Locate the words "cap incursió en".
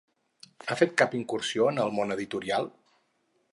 1.01-1.79